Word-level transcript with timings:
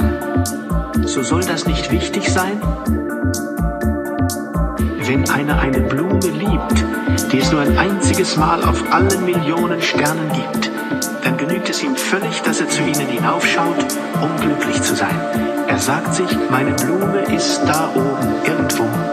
kann, 0.00 1.06
so 1.06 1.22
soll 1.22 1.44
das 1.44 1.66
nicht 1.66 1.90
wichtig 1.90 2.28
sein? 2.28 2.60
Wenn 5.06 5.28
einer 5.30 5.58
eine 5.58 5.80
Blume 5.80 6.18
liebt, 6.18 6.84
die 7.32 7.38
es 7.38 7.50
nur 7.50 7.60
ein 7.62 7.76
einziges 7.76 8.36
Mal 8.36 8.62
auf 8.64 8.92
allen 8.92 9.24
Millionen 9.24 9.82
Sternen 9.82 10.30
gibt, 10.32 10.70
dann 11.24 11.36
genügt 11.36 11.68
es 11.68 11.82
ihm 11.82 11.96
völlig, 11.96 12.42
dass 12.42 12.60
er 12.60 12.68
zu 12.68 12.82
ihnen 12.82 13.08
hinaufschaut, 13.08 13.86
um 14.20 14.40
glücklich 14.40 14.80
zu 14.82 14.94
sein. 14.94 15.18
Er 15.66 15.78
sagt 15.78 16.14
sich, 16.14 16.30
meine 16.50 16.72
Blume 16.72 17.22
ist 17.34 17.60
da 17.66 17.90
oben 17.94 18.34
irgendwo. 18.44 19.09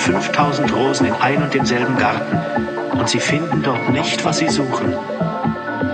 5000 0.00 0.74
Rosen 0.74 1.06
in 1.06 1.14
ein 1.14 1.42
und 1.42 1.52
demselben 1.52 1.96
Garten 1.96 2.38
und 2.98 3.08
sie 3.08 3.20
finden 3.20 3.62
dort 3.62 3.90
nicht, 3.90 4.24
was 4.24 4.38
sie 4.38 4.48
suchen. 4.48 4.94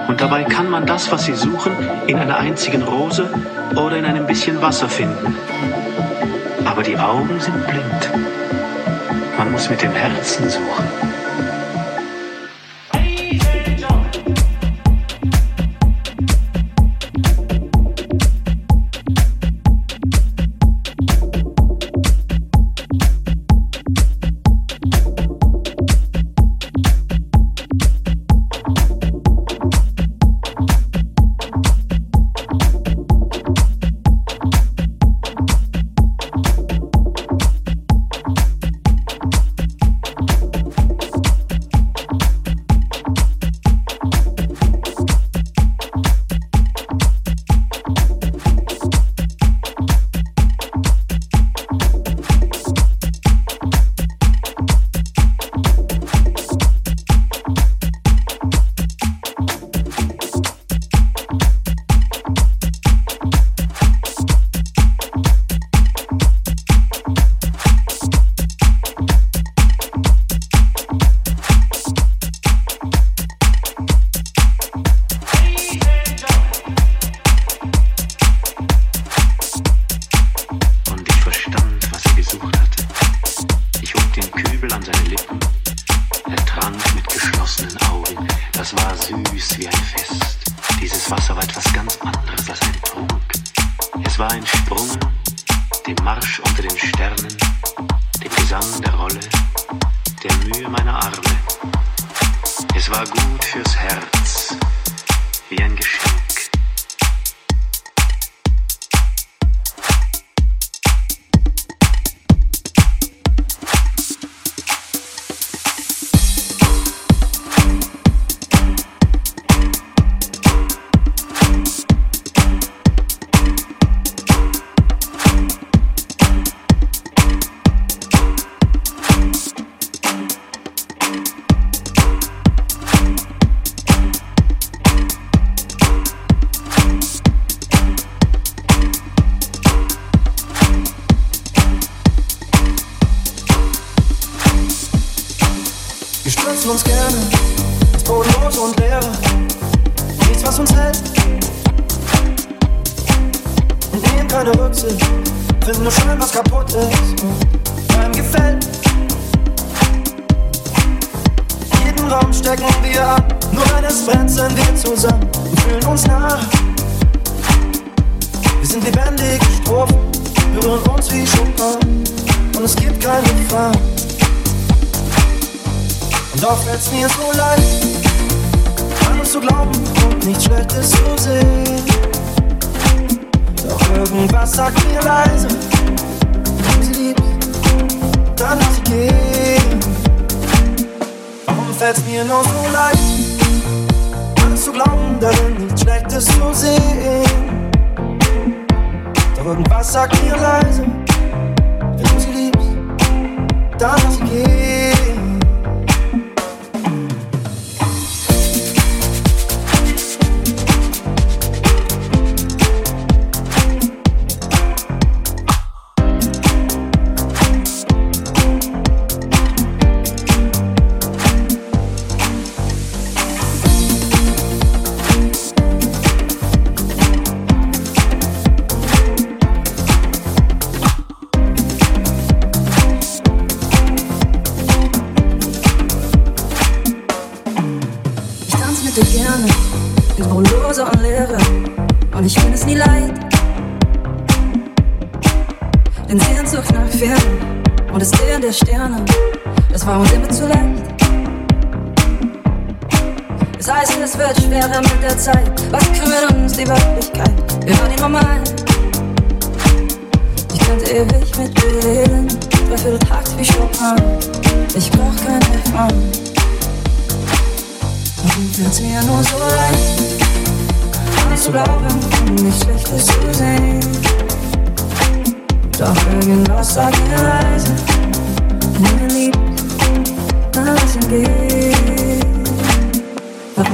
Und 0.09 0.21
dabei 0.21 0.44
kann 0.44 0.71
man 0.71 0.87
das, 0.87 1.11
was 1.11 1.25
sie 1.25 1.34
suchen, 1.34 1.72
in 2.06 2.19
einer 2.19 2.39
einzigen 2.39 2.83
Rose 2.83 3.28
oder 3.75 3.97
in 3.97 4.05
einem 4.05 4.27
bisschen 4.27 4.62
Wasser 4.62 4.89
finden. 4.89 5.37
Aber 6.65 6.83
die 6.83 6.97
Augen 6.97 7.41
sind 7.41 7.67
blind. 7.67 8.11
Man 9.37 9.50
muss 9.53 9.69
mit 9.69 9.83
dem 9.83 9.93
Herzen 9.93 10.49
suchen. 10.49 11.06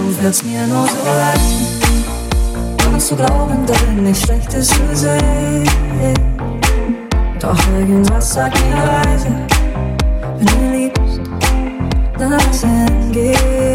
du 0.02 0.22
wirst 0.22 0.44
mir 0.44 0.66
nur 0.66 0.86
so 0.86 0.96
leid. 1.04 1.40
Kannst 2.78 3.10
du 3.10 3.16
glauben, 3.16 3.66
denn 3.66 4.02
nichts 4.02 4.24
Schlechtes 4.24 4.72
für 4.72 4.96
sie. 4.96 5.64
Doch 7.40 7.58
irgendwas 7.78 8.34
sagt 8.34 8.58
mir 8.64 8.76
leise, 8.76 9.34
wenn 10.38 10.46
du 10.46 10.76
liebst, 10.76 11.20
dann 12.18 12.30
lass 12.32 12.62
ihn 12.64 13.12
gehen. 13.12 13.71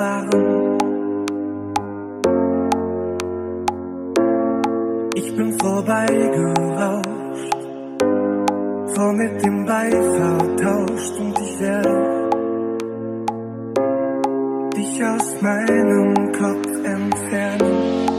waren. 0.00 0.78
Ich 5.14 5.36
bin 5.36 5.52
vorbeigerauscht, 5.60 7.54
vor 8.94 9.12
mit 9.12 9.44
dem 9.44 9.66
Beifall 9.66 10.56
tauscht 10.56 11.20
und 11.20 11.38
ich 11.38 11.60
werde 11.60 12.30
dich 14.76 15.04
aus 15.04 15.42
meinem 15.42 16.32
Kopf 16.32 16.68
entfernen. 16.84 18.09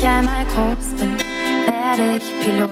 ich 0.00 0.06
einmal 0.06 0.44
groß 0.46 0.98
bin, 0.98 1.16
werde 1.66 2.16
ich 2.16 2.44
Pilot. 2.44 2.70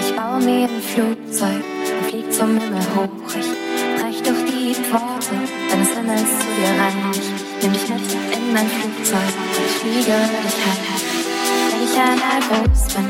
Ich 0.00 0.16
baue 0.16 0.40
mir 0.40 0.68
ein 0.68 0.80
Flugzeug 0.80 1.62
und 1.98 2.08
flieg 2.08 2.32
zum 2.32 2.58
Himmel 2.58 2.80
hoch. 2.96 3.28
Ich 3.28 4.00
brech 4.00 4.22
durch 4.22 4.44
die 4.50 4.74
Pforte 4.74 5.36
deines 5.70 5.90
Himmels 5.90 6.30
zu 6.40 6.46
dir 6.56 6.72
rein. 6.80 7.12
Ich 7.12 7.62
nimm 7.62 7.72
dich 7.72 7.88
mit 7.88 8.00
in 8.32 8.52
mein 8.54 8.68
Flugzeug 8.68 9.32
und 9.58 9.70
fliege 9.80 10.16
dich 10.44 10.58
heim. 10.64 10.82
Wenn 11.72 11.82
ich 11.84 11.94
einmal 11.98 12.40
groß 12.48 12.94
bin, 12.94 13.06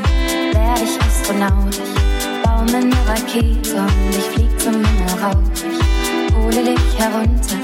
werde 0.53 0.83
ich 0.83 0.99
Astronaut. 1.01 1.73
Ich 1.73 2.43
baue 2.43 2.65
mir 2.65 2.83
eine 2.83 3.07
Rakete 3.07 3.79
und 3.79 4.17
ich 4.17 4.25
flieg 4.33 4.59
zum 4.59 4.73
Himmel 4.73 5.23
rauf. 5.23 5.37
Ich 5.55 6.35
hole 6.35 6.63
dich 6.63 6.99
herunter, 6.99 7.59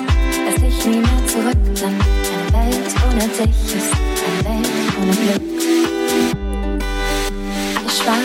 dass 0.46 0.64
ich 0.64 0.86
nie 0.86 1.00
mehr 1.00 1.28
zurück 1.28 1.64
bin. 1.76 1.84
Eine 1.84 2.72
Welt 2.72 2.90
ohne 3.06 3.28
dich 3.28 3.76
ist 3.76 3.92
eine 4.24 4.46
Welt 4.46 4.70
ohne 5.02 5.12
Glück. 5.12 5.73
Schwarz, 8.04 8.18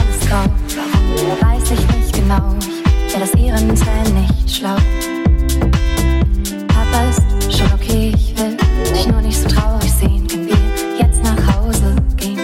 alles 0.00 0.26
grau, 0.26 0.44
weiß 1.46 1.70
ich 1.72 1.96
nicht 1.96 2.14
genau. 2.14 2.54
Ich 3.06 3.12
wär 3.12 3.20
das 3.20 3.34
Ehrenteil 3.34 4.10
nicht 4.12 4.56
schlau. 4.56 4.76
Papa 6.68 7.04
ist 7.10 7.58
schon 7.58 7.70
okay, 7.74 8.12
ich 8.16 8.34
will 8.38 8.56
dich 8.94 9.06
nur 9.06 9.20
nicht 9.20 9.38
so 9.38 9.46
traurig 9.46 9.92
sehen. 9.92 10.26
Können 10.28 10.46
wir 10.46 10.56
jetzt 10.98 11.22
nach 11.22 11.56
Hause 11.56 11.94
gehen? 12.16 12.40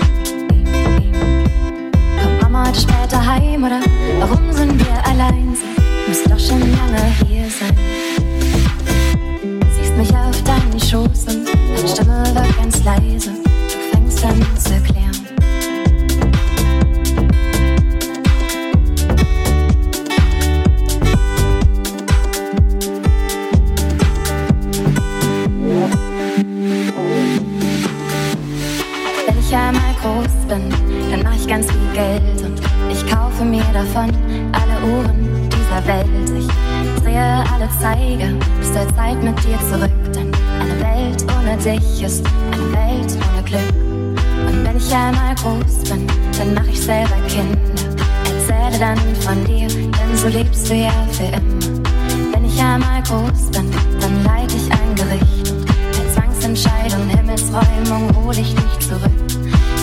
Kommt 2.22 2.42
Mama 2.42 2.68
heute 2.68 2.80
später 2.80 3.24
heim 3.24 3.64
oder 3.64 3.80
warum 4.18 4.52
sind 4.52 4.78
wir 4.78 5.06
allein? 5.06 5.56
Sie 5.56 6.08
müsste 6.10 6.28
doch 6.28 6.38
schon 6.38 6.60
lange 6.60 7.02
hier 7.26 7.46
sein. 7.48 7.78
Siehst 9.74 9.96
mich 9.96 10.14
auf 10.14 10.42
deinen 10.42 10.78
Schoß 10.78 11.34
und 11.34 11.46
deine 11.46 11.88
Stimme 11.88 12.24
wird 12.34 12.58
ganz 12.58 12.84
leise. 12.84 13.30
Du 13.30 13.96
fängst 13.96 14.22
an 14.22 14.46
zu 14.58 14.74
erklären. 14.74 15.23
Ich 31.44 31.50
ganz 31.50 31.66
viel 31.66 31.92
Geld 31.92 32.42
und 32.42 32.60
ich 32.90 33.06
kaufe 33.10 33.44
mir 33.44 33.64
davon 33.72 34.10
alle 34.52 34.92
Uhren 34.92 35.48
dieser 35.50 35.86
Welt. 35.86 36.06
Ich 36.38 37.02
drehe 37.02 37.44
alle 37.52 37.68
Zeiger 37.80 38.32
bis 38.58 38.72
zur 38.72 38.96
Zeit 38.96 39.22
mit 39.22 39.36
dir 39.44 39.58
zurück, 39.70 39.90
denn 40.14 40.32
eine 40.60 40.80
Welt 40.80 41.24
ohne 41.36 41.56
dich 41.58 42.02
ist 42.02 42.24
eine 42.52 42.72
Welt 42.72 43.18
ohne 43.30 43.42
Glück. 43.44 43.74
Und 44.46 44.64
wenn 44.64 44.76
ich 44.76 44.94
einmal 44.94 45.34
groß 45.34 45.90
bin, 45.90 46.06
dann 46.38 46.54
mach 46.54 46.66
ich 46.66 46.80
selber 46.80 47.16
Kinder. 47.28 47.58
Erzähle 48.24 48.78
dann 48.78 48.98
von 49.20 49.44
dir, 49.44 49.68
denn 49.68 50.16
so 50.16 50.28
lebst 50.28 50.70
du 50.70 50.74
ja 50.74 50.92
für 51.12 51.24
immer. 51.24 51.82
Wenn 52.32 52.44
ich 52.44 52.60
einmal 52.60 53.02
groß 53.02 53.50
bin, 53.50 53.70
dann 54.00 54.24
leite 54.24 54.54
ich 54.56 54.70
ein 54.72 54.94
Gericht 54.94 55.52
und 55.52 56.14
Zwangsentscheidung, 56.14 57.08
Himmelsräumung 57.08 58.10
hol 58.16 58.32
ich 58.32 58.54
dich 58.54 58.88
zurück. 58.88 59.12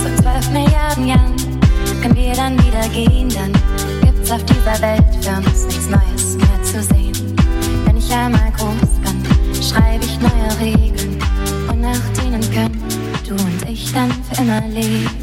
So 0.03 0.23
zwölf 0.23 0.49
Milliarden 0.51 1.07
Jahren 1.07 1.50
können 2.01 2.15
wir 2.15 2.33
dann 2.33 2.57
wieder 2.65 2.87
gehen, 2.89 3.29
dann 3.29 3.53
gibt's 4.01 4.31
auf 4.31 4.43
dieser 4.45 4.81
Welt 4.81 5.03
für 5.21 5.37
uns 5.37 5.65
nichts 5.65 5.87
Neues 5.87 6.37
mehr 6.37 6.63
zu 6.63 6.81
sehen. 6.81 7.35
Wenn 7.85 7.97
ich 7.97 8.11
einmal 8.11 8.51
groß 8.51 8.99
bin, 9.01 9.63
schreibe 9.63 10.03
ich 10.03 10.19
neue 10.19 10.59
Regeln 10.59 11.19
und 11.69 11.81
nach 11.81 11.99
denen 12.19 12.41
können 12.51 12.83
du 13.27 13.33
und 13.33 13.69
ich 13.69 13.93
dann 13.93 14.11
für 14.11 14.41
immer 14.41 14.61
leben. 14.67 15.20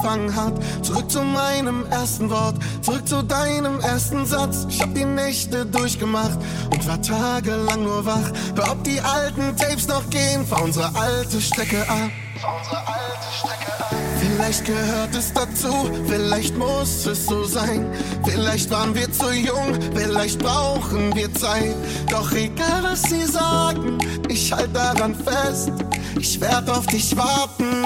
Angefangen 0.00 0.34
hat. 0.34 0.54
Zurück 0.82 1.10
zu 1.10 1.22
meinem 1.22 1.86
ersten 1.90 2.30
Wort, 2.30 2.56
zurück 2.82 3.06
zu 3.06 3.22
deinem 3.22 3.80
ersten 3.80 4.26
Satz. 4.26 4.66
Ich 4.68 4.80
hab 4.80 4.94
die 4.94 5.04
Nächte 5.04 5.66
durchgemacht 5.66 6.38
und 6.72 6.86
war 6.86 7.00
tagelang 7.02 7.82
nur 7.82 8.04
wach. 8.04 8.32
Hör, 8.56 8.72
ob 8.72 8.84
die 8.84 9.00
alten 9.00 9.56
Tapes 9.56 9.88
noch 9.88 10.08
gehen, 10.10 10.46
fahr 10.46 10.62
unsere 10.62 10.94
alte 10.94 11.40
Strecke 11.40 11.82
ab. 11.88 12.10
Vielleicht 14.20 14.64
gehört 14.64 15.14
es 15.14 15.32
dazu, 15.32 15.90
vielleicht 16.06 16.56
muss 16.56 17.04
es 17.06 17.26
so 17.26 17.44
sein. 17.44 17.86
Vielleicht 18.24 18.70
waren 18.70 18.94
wir 18.94 19.10
zu 19.12 19.30
jung, 19.32 19.78
vielleicht 19.94 20.38
brauchen 20.38 21.14
wir 21.14 21.32
Zeit. 21.34 21.74
Doch 22.10 22.32
egal 22.32 22.82
was 22.82 23.02
sie 23.02 23.24
sagen, 23.24 23.98
ich 24.28 24.52
halt 24.52 24.74
daran 24.74 25.14
fest. 25.14 25.72
Ich 26.18 26.40
werd 26.40 26.68
auf 26.70 26.86
dich 26.86 27.16
warten. 27.16 27.84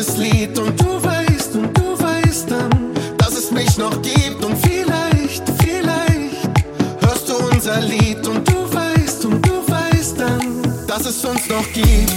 Dieses 0.00 0.16
Lied 0.16 0.58
und 0.58 0.80
du 0.80 1.02
weißt 1.02 1.54
und 1.56 1.76
du 1.76 1.98
weißt 1.98 2.50
dann, 2.50 2.94
dass 3.18 3.36
es 3.36 3.50
mich 3.50 3.76
noch 3.76 4.00
gibt. 4.00 4.42
Und 4.42 4.56
vielleicht, 4.56 5.42
vielleicht 5.62 6.48
hörst 7.00 7.28
du 7.28 7.36
unser 7.52 7.80
Lied 7.82 8.26
und 8.26 8.48
du 8.48 8.72
weißt 8.72 9.26
und 9.26 9.46
du 9.46 9.52
weißt 9.66 10.18
dann, 10.18 10.62
dass 10.86 11.04
es 11.04 11.22
uns 11.24 11.48
noch 11.48 11.70
gibt. 11.72 12.14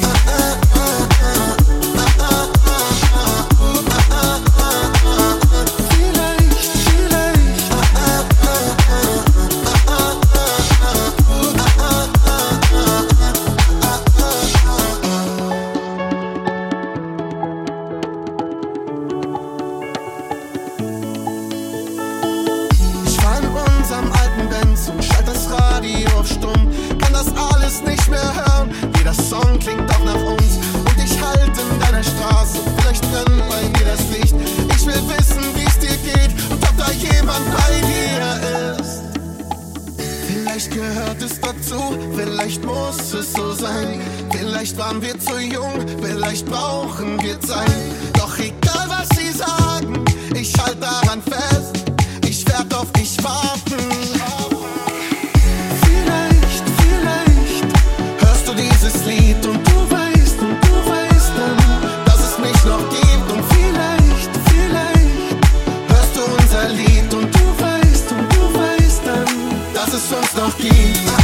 Snow 70.33 70.49
King. 70.57 71.22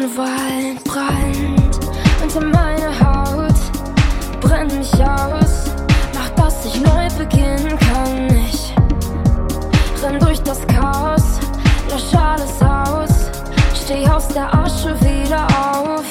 Buchenwald 0.00 0.82
brennt 0.84 1.78
unter 2.22 2.40
meine 2.40 3.00
Haut, 3.00 3.54
brennt 4.40 4.74
mich 4.78 4.94
aus, 4.94 5.66
macht, 6.14 6.38
dass 6.38 6.64
ich 6.64 6.80
neu 6.80 7.06
beginnen 7.18 7.78
kann. 7.78 8.28
Ich 8.48 8.74
renn 10.02 10.18
durch 10.18 10.40
das 10.40 10.66
Chaos, 10.68 11.38
lösch 11.90 12.14
alles 12.14 12.62
aus, 12.62 13.30
steh 13.74 14.06
aus 14.08 14.28
der 14.28 14.52
Asche 14.54 14.98
wieder 15.02 15.46
auf. 15.58 16.04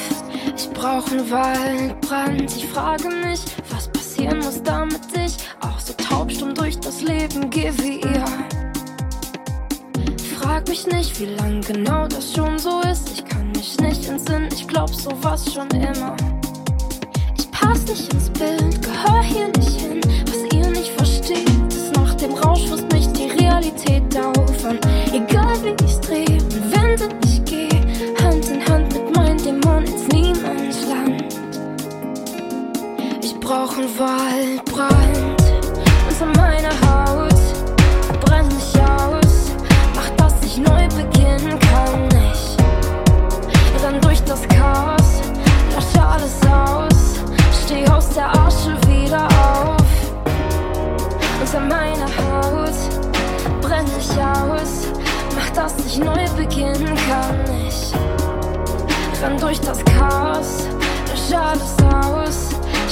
Ich 0.56 0.69
brauch 0.69 1.12
einen 1.12 1.32
Waldbrand, 1.32 2.56
ich 2.56 2.67
frage 2.67 3.10
mich, 3.10 3.41
was 3.71 3.88
passieren 3.88 4.38
muss, 4.38 4.62
damit 4.62 5.02
ich 5.15 5.38
auch 5.62 5.80
so 5.80 5.93
taubstumm 5.93 6.54
durch 6.54 6.80
das 6.80 7.02
Leben 7.02 7.49
gehe 7.49 7.75
wie 7.80 8.02
ihr 8.02 8.25
frag 10.49 10.67
mich 10.67 10.88
nicht, 10.88 11.19
wie 11.19 11.25
lang 11.25 11.62
genau 11.62 12.08
das 12.08 12.34
schon 12.34 12.58
so 12.60 12.82
ist. 12.82 13.12
Ich 13.13 13.23
kann 13.25 13.38
mich 13.60 13.78
nicht 13.82 14.08
in 14.08 14.17
Sinn, 14.17 14.48
ich 14.54 14.65
glaub 14.65 14.89
sowas 14.95 15.54
schon 15.54 15.67
immer. 15.72 16.15
Ich 17.38 17.52
pass 17.52 17.86
nicht 17.88 18.13
ins 18.13 18.30
Bild, 18.30 18.82
gehör 18.82 19.22
hier 19.22 19.48
nicht 19.58 19.82
hin, 19.82 20.00
was 20.28 20.58
ihr 20.58 20.67
nicht 20.69 20.91
versteht. 20.91 21.67
Ist 21.67 21.93
nach 21.93 22.13
dem 22.15 22.36
Rausch 22.36 22.67
frisst 22.69 22.89
mich 22.93 23.08
die 23.12 23.30
Realität 23.38 24.17
auf 24.17 24.65
an. 24.65 24.80
Egal 25.12 25.58
wie 25.62 25.76
ich's 25.84 26.00
dreh 26.00 26.24
und 26.24 26.72
wende, 26.72 27.10
ich 27.26 27.43
geh 27.43 27.69
Hand 28.24 28.48
in 28.50 28.65
Hand 28.65 28.93
mit 28.93 29.13
meinem 29.17 29.38
Dämon 29.38 29.84
ins 29.84 30.08
Niemandsland. 30.08 31.26
Ich 33.22 33.38
brauch 33.41 33.78
einen 33.78 34.00
Waldbrand 34.00 35.43
unter 36.10 36.39
meiner 36.39 36.76
Haut, 36.88 38.22
brenn 38.22 38.48
mich 38.48 38.82
aus, 38.82 39.52
mach 39.95 40.10
dass 40.12 40.36
ich 40.45 40.58
neu 40.60 40.88
beginnen 40.88 41.60
kann 41.60 41.68
dann 43.91 44.02
durch 44.02 44.23
das 44.23 44.47
Chaos, 44.49 45.21
lösche 45.73 46.06
alles 46.06 46.39
aus, 46.45 47.19
steh 47.63 47.88
aus 47.89 48.10
der 48.10 48.30
Asche 48.30 48.78
wieder 48.88 49.25
auf. 49.25 49.84
Unter 51.41 51.60
meiner 51.62 52.06
Haut 52.06 52.75
brenn 53.62 53.86
ich 53.97 54.12
aus, 54.12 54.88
mach 55.36 55.49
dass 55.56 55.73
ich 55.86 55.97
neu 55.97 56.25
beginnen 56.38 56.95
kann. 57.08 57.39
Ich 57.67 59.23
renn 59.23 59.38
durch 59.39 59.60
das 59.62 59.84
Chaos, 59.86 60.67
lösche 61.10 61.39
alles 61.39 61.75
aus, 61.91 62.49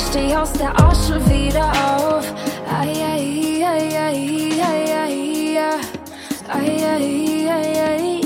steh 0.10 0.36
aus 0.36 0.54
der 0.54 0.74
Asche 0.84 1.24
wieder 1.30 1.72
auf. 1.72 2.26
Ai, 2.72 2.90
ai, 2.90 3.64
ai, 3.64 3.98
ai, 3.98 4.10
ai, 4.10 4.64
ai, 4.64 4.98
ai, 4.98 5.60
ai, 5.60 5.84
ai, 6.50 6.86
ai, 6.86 7.50
ai, 7.50 7.82
ai. 7.88 8.17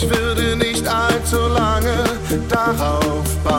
Ich 0.00 0.08
würde 0.08 0.56
nicht 0.56 0.86
allzu 0.86 1.48
lange 1.48 2.04
darauf 2.48 3.36
bauen. 3.44 3.57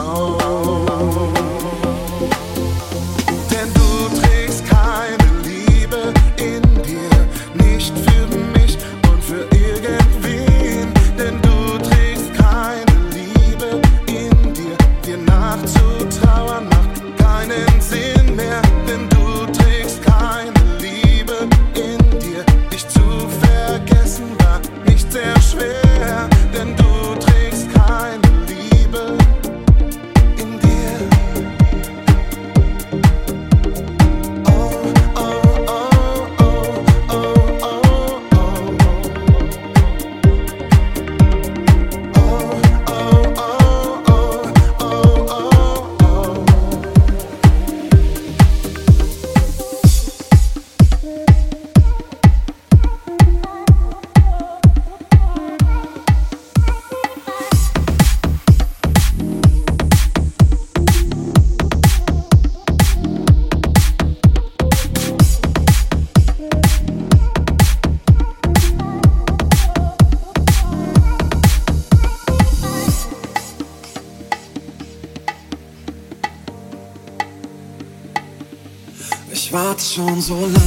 So 80.30 80.36
lange 80.36 80.59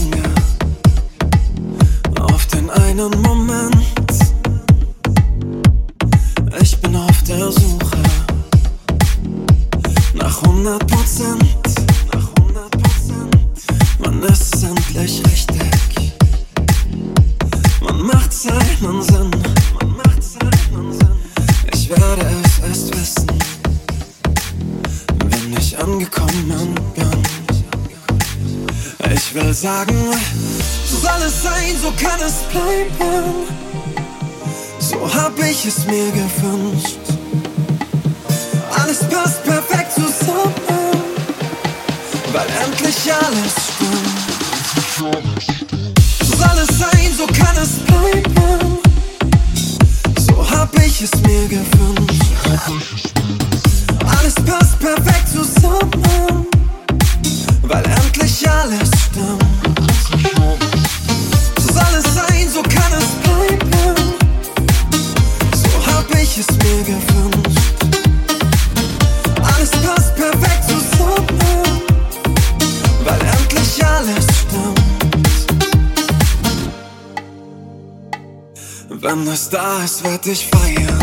Wenn 79.15 79.28
es 79.28 79.47
da 79.47 79.84
ist, 79.84 80.04
werd 80.04 80.26
ich 80.26 80.47
feiern. 80.47 80.99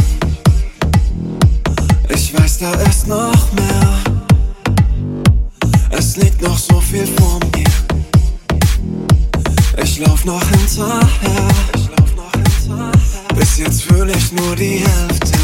Ich 2.09 2.37
weiß, 2.37 2.59
da 2.59 2.73
ist 2.73 3.07
noch 3.07 3.53
mehr. 3.53 3.99
Es 5.91 6.17
liegt 6.17 6.43
noch 6.43 6.59
so 6.59 6.81
viel 6.81 7.07
vor 7.07 7.39
mir. 7.55 7.71
Ich 9.81 10.01
lauf 10.01 10.25
noch 10.25 10.43
hinterher. 10.51 11.49
Bis 13.37 13.59
jetzt 13.59 13.83
fühle 13.83 14.13
ich 14.13 14.33
nur 14.33 14.57
die 14.57 14.85
Hälfte 14.85 15.39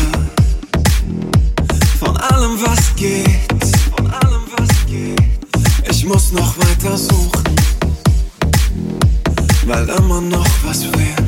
von 2.00 2.16
allem, 2.16 2.58
was 2.60 2.96
geht. 2.96 3.64
Von 3.96 4.10
allem, 4.10 4.42
was 4.56 4.86
geht. 4.86 5.22
Ich 5.88 6.04
muss 6.04 6.32
noch 6.32 6.58
weiter 6.58 6.98
suchen, 6.98 7.44
weil 9.66 9.88
immer 9.88 10.20
noch 10.20 10.48
was 10.64 10.82
fehlt. 10.82 11.25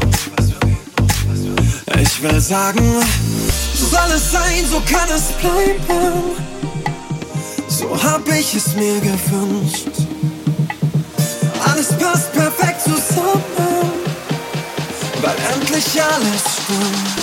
Ich 2.00 2.22
will 2.22 2.40
sagen, 2.40 3.02
so 3.74 3.86
soll 3.86 4.10
es 4.14 4.30
sein, 4.30 4.64
so 4.70 4.80
kann 4.80 5.08
es 5.14 5.32
bleiben. 5.40 6.22
So 7.68 8.00
hab 8.02 8.28
ich 8.28 8.54
es 8.54 8.74
mir 8.74 9.00
gewünscht. 9.00 9.88
Alles 11.64 11.88
passt 11.98 12.32
perfekt 12.32 12.82
zusammen, 12.82 13.90
weil 15.22 15.36
endlich 15.54 16.00
alles 16.00 16.42
stimmt. 16.62 17.18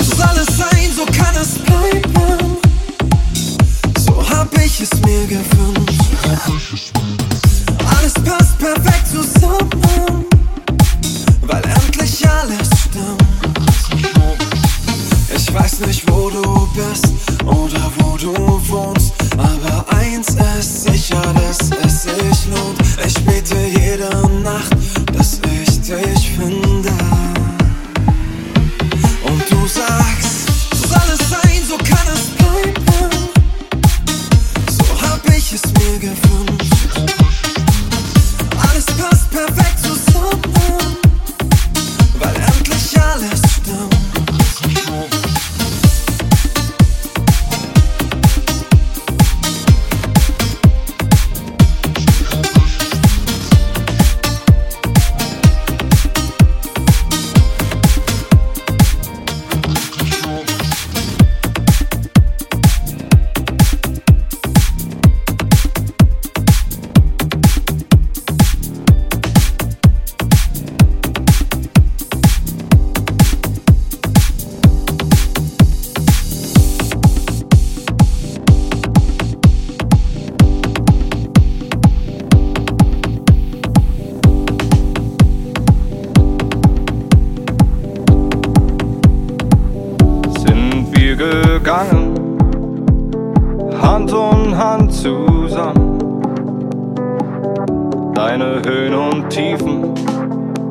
So 0.00 0.16
soll 0.16 0.38
es 0.38 0.56
sein, 0.56 0.90
so 0.96 1.04
kann 1.06 1.36
es 1.40 1.58
bleiben. 1.58 2.56
So 3.98 4.28
hab 4.30 4.56
ich 4.58 4.80
es 4.80 4.92
mir 5.00 5.26
gewünscht. 5.26 6.92
Alles 7.98 8.14
passt 8.14 8.58
perfekt 8.58 9.08
zusammen, 9.08 10.17
weiß 15.70 15.80
nicht, 15.80 16.10
wo 16.10 16.30
du 16.30 16.66
bist 16.72 17.37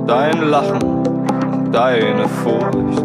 dein 0.08 0.42
Lachen, 0.50 1.04
deine 1.72 2.28
Furcht. 2.30 3.04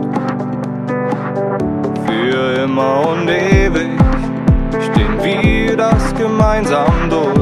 Für 2.07 2.63
immer 2.63 3.09
und 3.09 3.29
ewig 3.29 3.91
stehen 4.81 5.19
wir 5.23 5.77
das 5.77 6.15
gemeinsam 6.15 7.11
durch. 7.11 7.42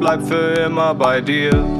Herz 0.00 0.18
bleibt 0.18 0.28
für 0.28 0.62
immer 0.62 0.94
bei 0.94 1.20
dir. 1.20 1.79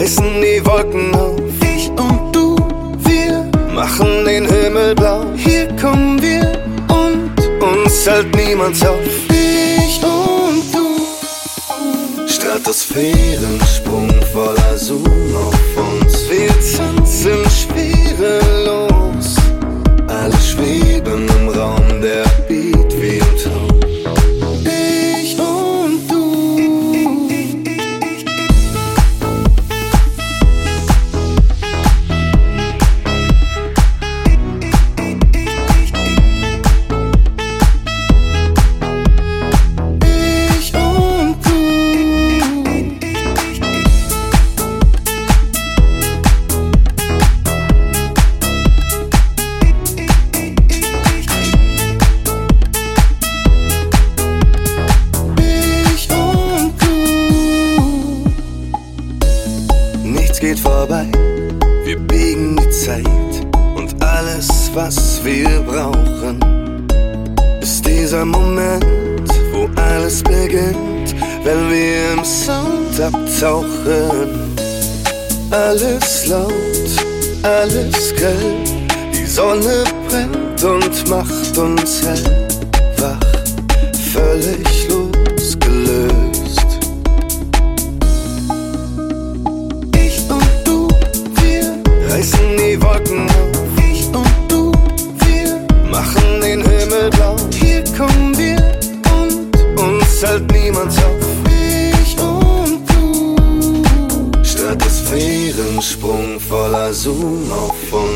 Reißen 0.00 0.40
die 0.40 0.64
Wolken 0.64 1.14
auf. 1.14 1.38
Ich 1.62 1.90
und 1.90 2.34
du, 2.34 2.56
wir 3.04 3.50
machen 3.74 4.24
den 4.24 4.46
Himmel 4.48 4.94
blau. 4.94 5.26
Hier 5.36 5.68
kommen 5.76 6.20
wir 6.22 6.58
und 6.88 7.38
uns 7.62 8.06
hält 8.06 8.34
niemand 8.34 8.76
auf. 8.86 8.96
Ich 9.28 10.02
und 10.02 10.62
du, 10.74 12.26
Stratosphärensprung 12.26 13.49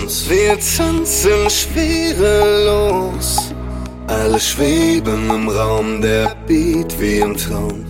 uns. 0.04 0.28
Wir 0.28 0.58
tanzen 0.58 1.48
schwerelos. 1.48 3.38
Alle 4.06 4.38
schweben 4.38 5.30
im 5.30 5.48
Raum, 5.48 6.02
der 6.02 6.36
Beat 6.46 6.94
wie 7.00 7.18
im 7.20 7.36
Traum. 7.36 7.84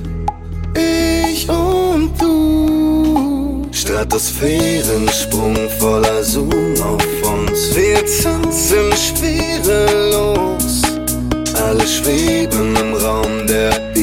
Ich 0.76 1.48
und 1.48 2.10
du. 2.20 3.66
Stratosphärensprung 3.72 5.56
voller 5.78 6.22
Zoom 6.22 6.74
auf 6.82 7.06
uns. 7.32 7.74
Wir 7.74 8.04
tanzen 8.22 8.92
schwerelos. 9.04 10.82
Alle 11.66 11.86
schweben 11.86 12.76
im 12.76 12.94
Raum, 12.94 13.46
der 13.48 13.93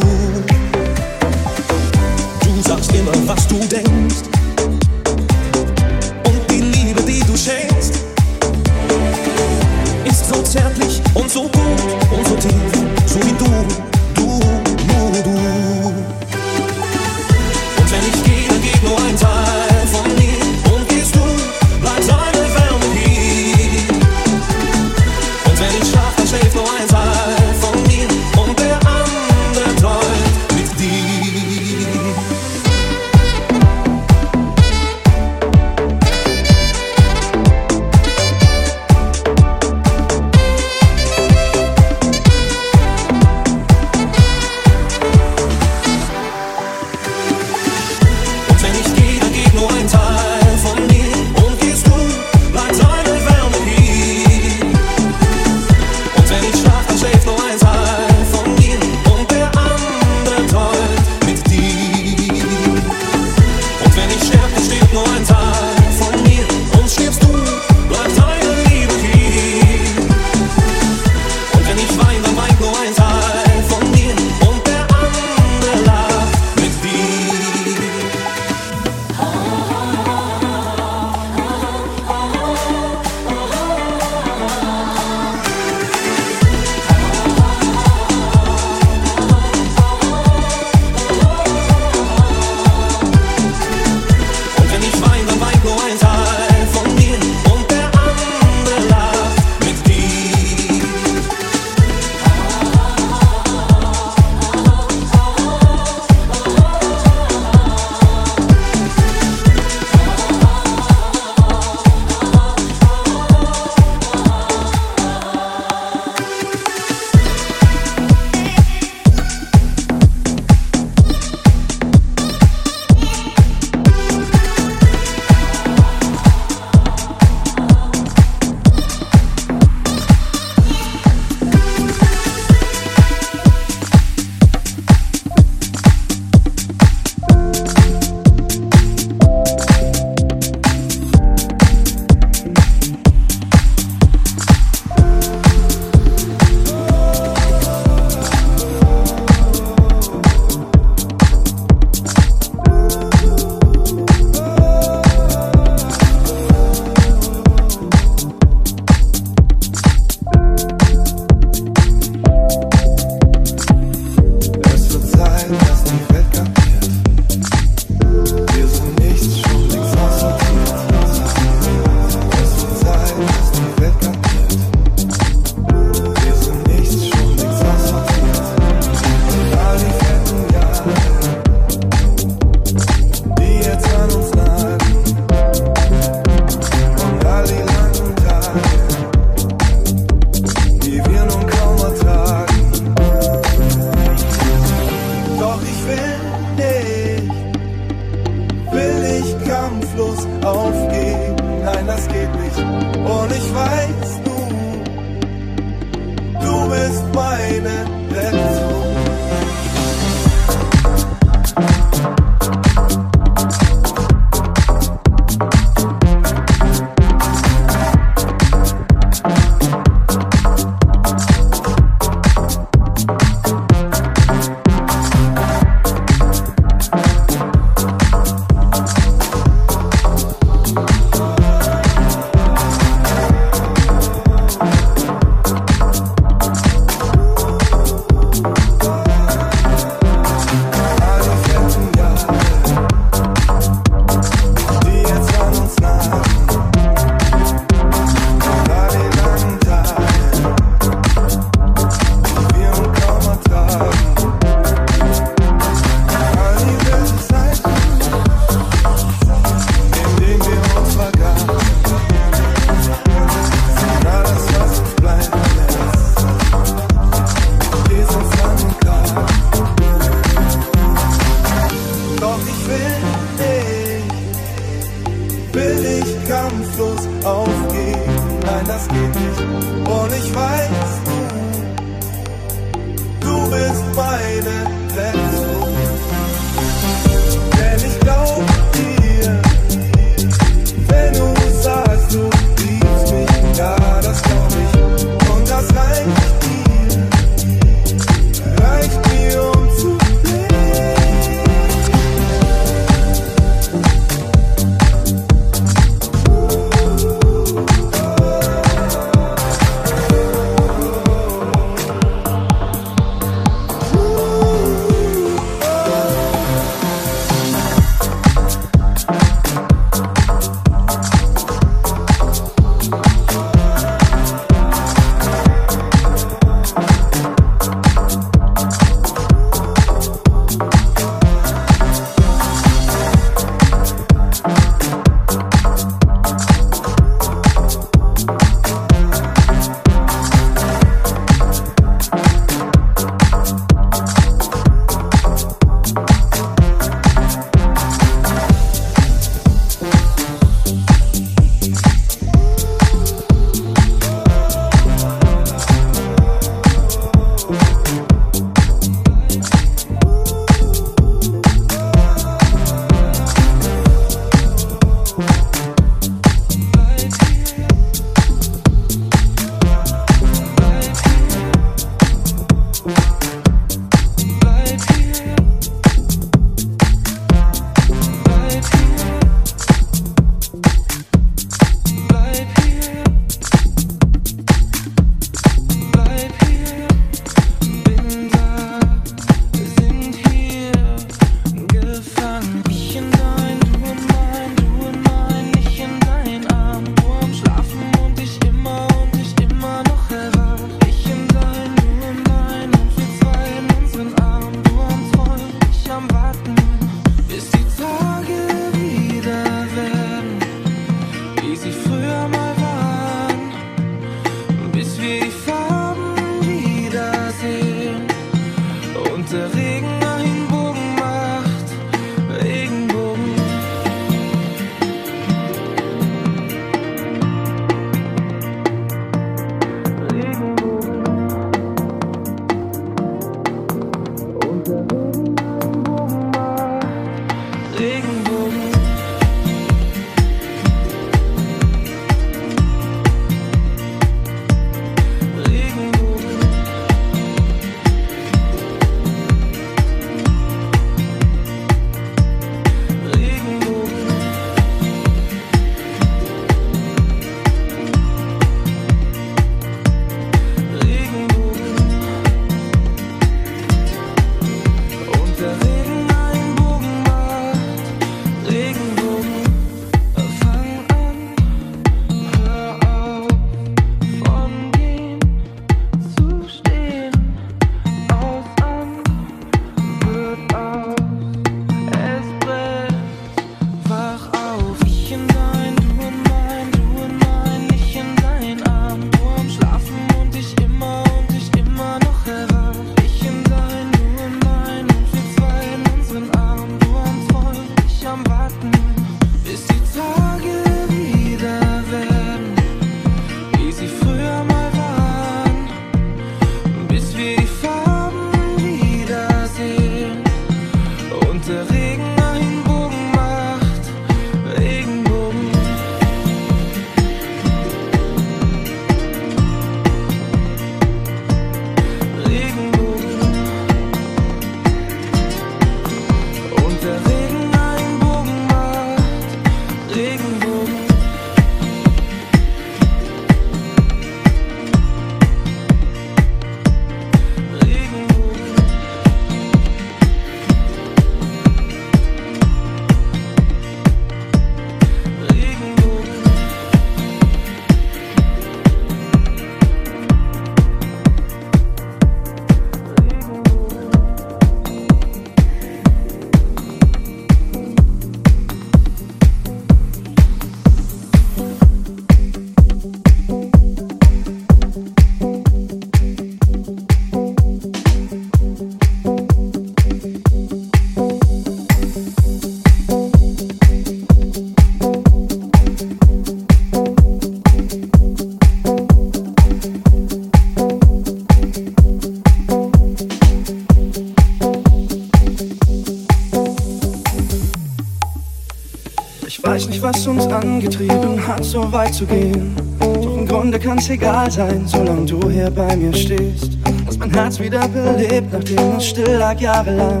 zu 592.00 592.06
gehen. 592.06 592.56
Doch 592.78 593.18
im 593.18 593.26
Grunde 593.26 593.58
kann's 593.58 593.90
egal 593.90 594.30
sein, 594.30 594.62
solange 594.64 595.04
du 595.04 595.28
hier 595.28 595.50
bei 595.50 595.76
mir 595.76 595.92
stehst. 595.92 596.52
Hast 596.86 596.98
mein 596.98 597.10
Herz 597.10 597.38
wieder 597.38 597.68
belebt, 597.68 598.32
nachdem 598.32 598.76
es 598.78 598.86
still 598.86 599.16
lag 599.18 599.38
jahrelang. 599.38 600.00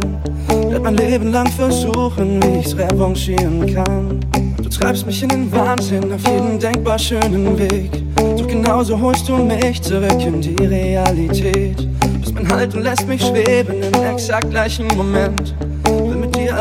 Werd 0.70 0.82
mein 0.82 0.96
Leben 0.96 1.30
lang 1.30 1.46
versuchen, 1.48 2.42
wie 2.42 2.60
ich's 2.60 2.74
revanchieren 2.74 3.74
kann. 3.74 4.18
Du 4.56 4.68
treibst 4.70 5.04
mich 5.04 5.22
in 5.22 5.28
den 5.28 5.52
Wahnsinn 5.52 6.10
auf 6.10 6.26
jeden 6.26 6.58
denkbar 6.58 6.98
schönen 6.98 7.58
Weg. 7.58 7.90
Doch 8.16 8.46
genauso 8.46 8.98
holst 8.98 9.28
du 9.28 9.36
mich 9.36 9.82
zurück 9.82 10.22
in 10.24 10.40
die 10.40 10.64
Realität. 10.64 11.86
Bist 12.20 12.34
mein 12.34 12.48
Halt 12.50 12.74
und 12.74 12.82
lässt 12.82 13.06
mich 13.06 13.20
schweben 13.20 13.74
im 13.82 14.02
exakt 14.10 14.48
gleichen 14.48 14.86
Moment. 14.96 15.54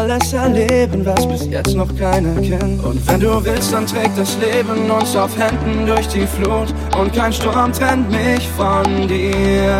Alles 0.10 0.34
erleben, 0.34 1.06
was 1.06 1.28
bis 1.28 1.46
jetzt 1.46 1.76
noch 1.76 1.96
keiner 1.96 2.42
kennt. 2.42 2.84
Und 2.84 3.08
wenn 3.08 3.20
du 3.20 3.46
willst, 3.46 3.72
dann 3.72 3.86
trägt 3.86 4.18
das 4.18 4.36
Leben 4.40 4.90
uns 4.90 5.16
auf 5.16 5.30
Händen 5.38 5.86
durch 5.86 6.08
die 6.08 6.26
Flut. 6.26 6.74
Und 6.98 7.14
kein 7.14 7.32
Sturm 7.32 7.72
trennt 7.72 8.10
mich 8.10 8.50
von 8.58 9.08
dir. 9.08 9.78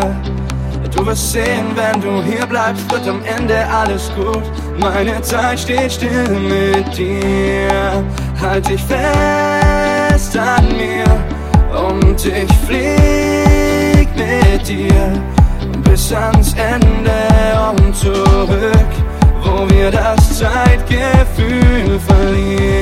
Du 0.94 1.04
wirst 1.04 1.32
sehen, 1.32 1.66
wenn 1.74 2.00
du 2.00 2.22
hier 2.22 2.46
bleibst, 2.46 2.88
wird 2.92 3.08
am 3.08 3.20
Ende 3.24 3.66
alles 3.66 4.08
gut. 4.14 4.44
Meine 4.78 5.20
Zeit 5.22 5.58
steht 5.58 5.90
still 5.94 6.28
mit 6.28 6.96
dir. 6.96 8.04
Halt 8.40 8.68
dich 8.68 8.82
fest 8.82 10.38
an 10.38 10.64
mir 10.76 11.06
und 11.76 12.24
ich 12.24 12.52
flieg 12.68 14.08
mit 14.14 14.68
dir 14.68 15.20
bis 15.82 16.12
ans 16.12 16.54
Ende 16.54 17.10
und 17.72 17.96
zurück, 17.96 18.90
wo 19.50 19.68
wir 19.68 19.90
das 19.90 20.38
Zeitgefühl 20.38 21.98
verlieren. 22.06 22.79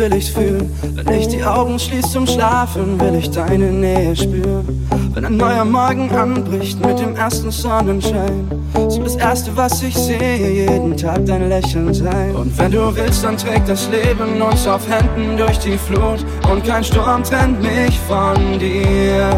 Will 0.00 0.14
ich's 0.14 0.30
fühlen. 0.30 0.72
Wenn 0.82 1.20
ich 1.20 1.28
die 1.28 1.44
Augen 1.44 1.78
schließ 1.78 2.10
zum 2.10 2.26
Schlafen, 2.26 2.98
will 2.98 3.16
ich 3.16 3.30
deine 3.30 3.70
Nähe 3.70 4.16
spüren. 4.16 4.88
Wenn 5.12 5.26
ein 5.26 5.36
neuer 5.36 5.64
Morgen 5.64 6.10
anbricht 6.10 6.84
mit 6.84 6.98
dem 6.98 7.14
ersten 7.16 7.50
Sonnenschein, 7.50 8.48
soll 8.88 9.04
das 9.04 9.16
erste, 9.16 9.54
was 9.56 9.82
ich 9.82 9.94
sehe, 9.94 10.66
jeden 10.66 10.96
Tag 10.96 11.26
dein 11.26 11.50
Lächeln 11.50 11.92
sein. 11.92 12.34
Und 12.34 12.56
wenn 12.56 12.72
du 12.72 12.96
willst, 12.96 13.22
dann 13.24 13.36
trägt 13.36 13.68
das 13.68 13.90
Leben 13.90 14.40
uns 14.40 14.66
auf 14.66 14.82
Händen 14.88 15.36
durch 15.36 15.58
die 15.58 15.76
Flut. 15.76 16.24
Und 16.50 16.64
kein 16.64 16.82
Sturm 16.82 17.22
trennt 17.22 17.60
mich 17.60 17.98
von 18.08 18.58
dir. 18.58 19.28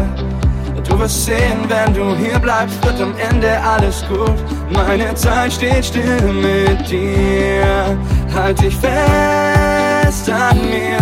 Du 0.87 0.97
wirst 0.99 1.25
sehen, 1.25 1.59
wenn 1.67 1.93
du 1.93 2.15
hier 2.15 2.39
bleibst, 2.39 2.83
wird 2.85 3.01
am 3.01 3.13
Ende 3.17 3.59
alles 3.61 4.05
gut. 4.07 4.35
Meine 4.71 5.13
Zeit 5.15 5.51
steht 5.51 5.85
still 5.85 6.21
mit 6.33 6.89
dir. 6.89 7.97
Halt 8.33 8.61
dich 8.61 8.75
fest 10.03 10.29
an 10.29 10.57
mir 10.69 10.99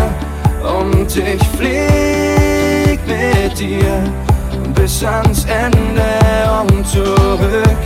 und 0.80 1.16
ich 1.16 1.43
flieg 1.58 2.99
mit 3.08 3.60
dir 3.60 4.04
bis 4.76 5.04
ans 5.04 5.45
Ende 5.45 6.12
und 6.62 6.88
zurück, 6.88 7.82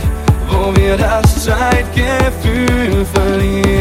wo 0.48 0.74
wir 0.76 0.96
das 0.96 1.44
Zeitgefühl 1.44 3.04
verlieren. 3.14 3.75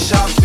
Ich 0.00 0.39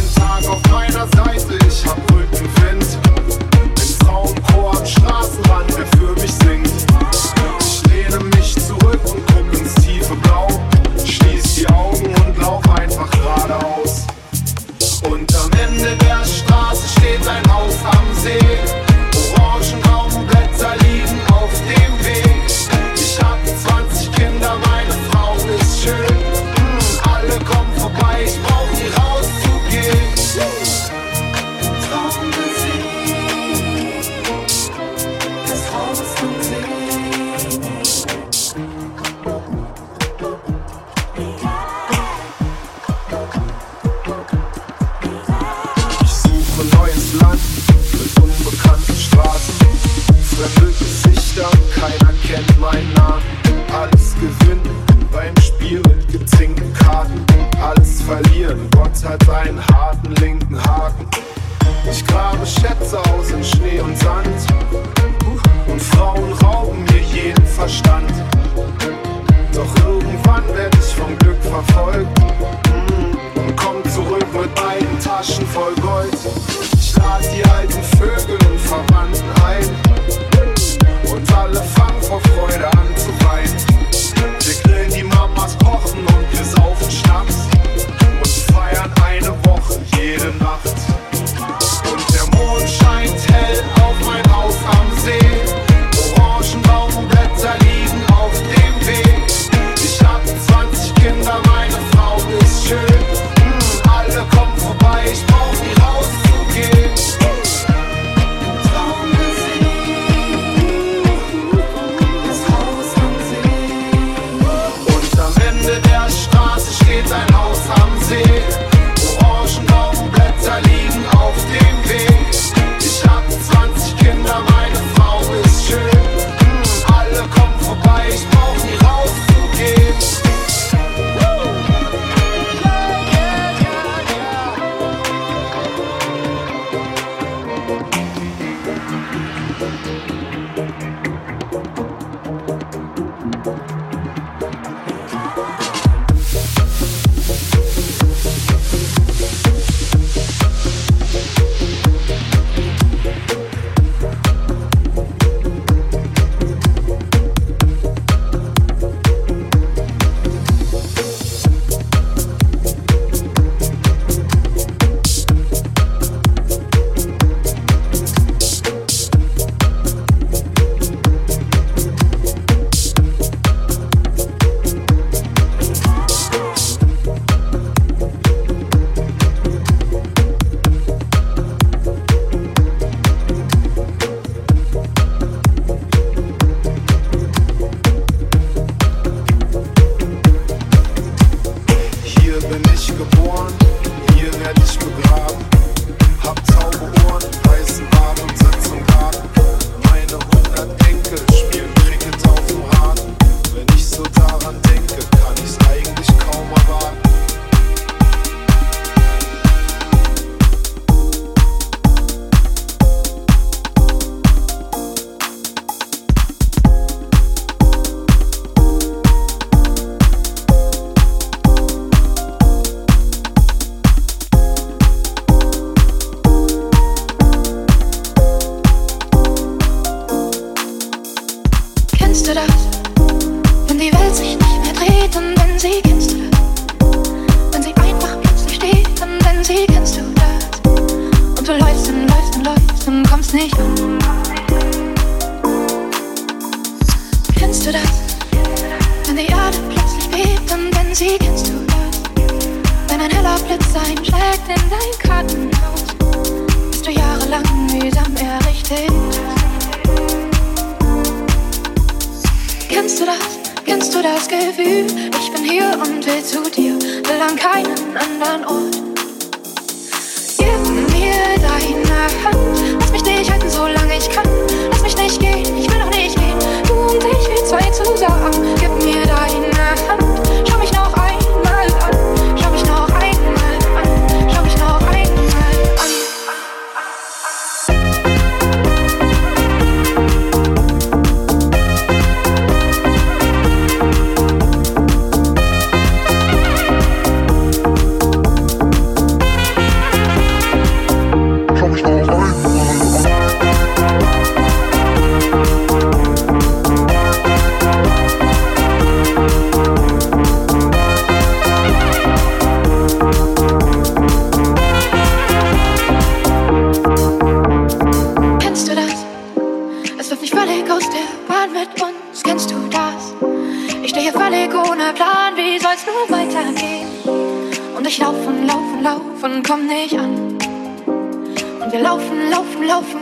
und 329.25 329.47
kommt 329.47 329.67
nicht 329.67 329.97
an. 329.97 330.37
Und 330.85 331.71
wir 331.71 331.79
laufen, 331.79 332.29
laufen, 332.29 332.67
laufen. 332.67 332.99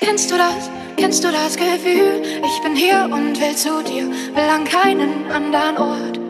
Kennst 0.00 0.30
du 0.30 0.36
das? 0.36 0.70
Kennst 0.96 1.24
du 1.24 1.28
das 1.32 1.56
Gefühl? 1.56 2.22
Ich 2.22 2.62
bin 2.62 2.76
hier 2.76 3.08
und 3.10 3.40
will 3.40 3.56
zu 3.56 3.82
dir, 3.82 4.08
will 4.08 4.48
an 4.48 4.64
keinen 4.64 5.28
anderen 5.30 5.76
Ort. 5.76 6.20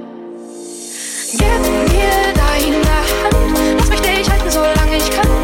Gib 1.32 1.42
mir 1.92 2.32
deine 2.34 2.80
Hand, 3.22 3.78
lass 3.78 3.90
mich 3.90 4.00
dich 4.00 4.30
halten, 4.30 4.50
solange 4.50 4.96
ich 4.96 5.10
kann. 5.10 5.39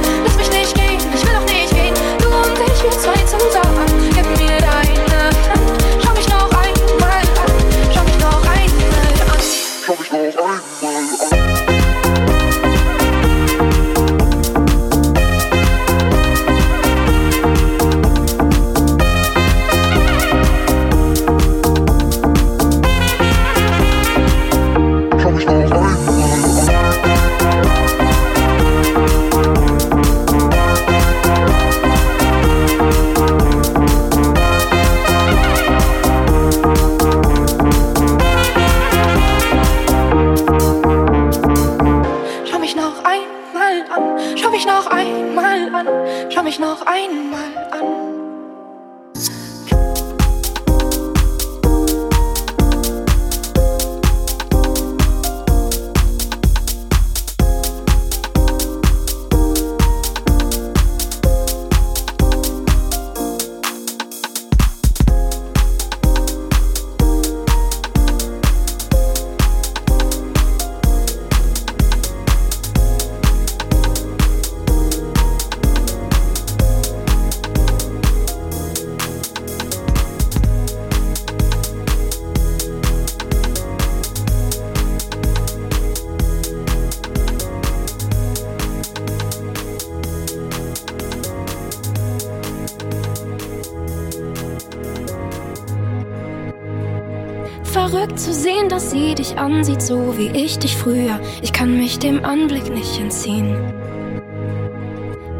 Sie 99.64 99.72
dich 99.72 99.80
ansieht, 99.80 99.82
so 99.82 100.18
wie 100.18 100.28
ich 100.28 100.58
dich 100.58 100.76
früher. 100.76 101.20
Ich 101.42 101.52
kann 101.52 101.76
mich 101.76 101.98
dem 101.98 102.24
Anblick 102.24 102.72
nicht 102.72 102.98
entziehen. 103.00 103.56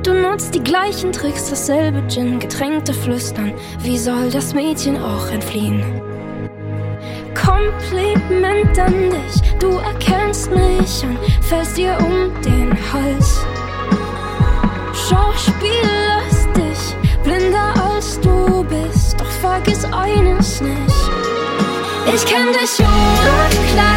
Du 0.02 0.12
nutzt 0.12 0.55
die 0.55 0.62
gleichen 0.62 1.12
Tricks, 1.12 1.51
dasselbe 1.51 2.02
Gin, 2.09 2.38
getränkte 2.38 2.94
Flüstern. 2.94 3.52
Wie 3.82 3.98
soll 3.98 4.30
das 4.30 4.55
Mädchen 4.55 4.97
auch 5.02 5.28
entfliehen? 5.30 5.82
Kompliment 7.34 8.78
an 8.78 9.10
dich, 9.10 9.59
du 9.59 9.78
erkennst 9.78 10.51
mich 10.51 11.02
und 11.05 11.18
fällst 11.44 11.76
dir 11.76 11.97
um 12.01 12.32
den 12.43 12.72
Hals. 12.93 13.44
Schauspiellastig, 15.09 16.97
blinder 17.24 17.74
als 17.93 18.20
du 18.20 18.64
bist, 18.64 19.20
doch 19.20 19.26
vergiss 19.40 19.84
eines 19.84 20.60
nicht. 20.60 21.10
Ich 22.14 22.24
kenn 22.24 22.52
dich 22.52 22.78
ohne 22.78 23.66
Kleider, 23.72 23.95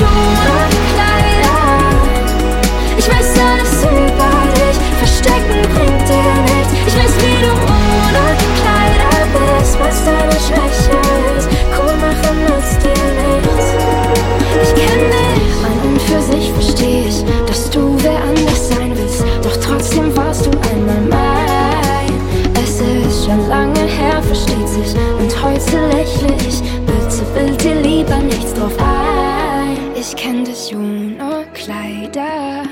kenn 0.00 0.39
Kindesjungen 30.30 31.20
und 31.20 31.54
Kleider. 31.54 32.62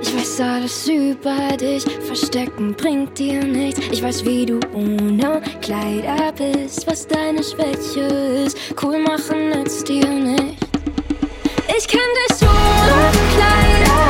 Ich 0.00 0.16
weiß 0.16 0.40
alles 0.40 0.88
über 0.88 1.54
dich, 1.58 1.84
verstecken 2.06 2.74
bringt 2.74 3.18
dir 3.18 3.44
nichts. 3.44 3.80
Ich 3.92 4.02
weiß, 4.02 4.24
wie 4.24 4.46
du 4.46 4.60
ohne 4.72 5.42
Kleider 5.60 6.32
bist, 6.32 6.86
was 6.86 7.06
deine 7.06 7.42
Schwäche 7.44 8.06
ist. 8.46 8.56
Cool 8.82 8.98
machen 8.98 9.50
nützt 9.50 9.86
dir 9.90 10.08
nicht. 10.08 10.56
Ich 11.76 11.86
kenn 11.86 12.00
dich 12.28 12.40
ohne 12.40 13.12
Kleider. 13.34 14.00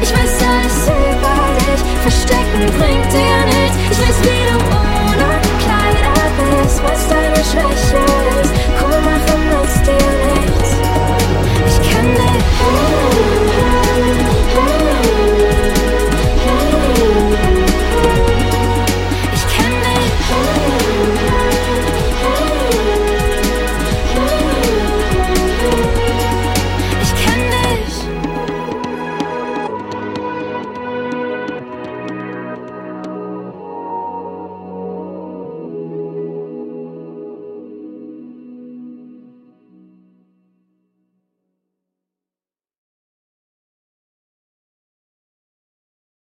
Ich 0.00 0.12
weiß 0.12 0.42
alles 0.46 0.86
über 0.86 1.34
dich, 1.58 1.82
verstecken 2.02 2.66
bringt 2.78 3.12
dir 3.12 3.38
nichts. 3.46 3.76
Ich 3.90 3.98
weiß, 3.98 4.18
wie 4.22 4.42
du 4.48 4.58
ohne 4.78 5.40
Kleider 5.58 6.62
bist, 6.62 6.80
was 6.84 7.08
deine 7.08 7.42
Schwäche 7.44 8.42
ist. 8.42 8.55
Oh. 12.58 13.05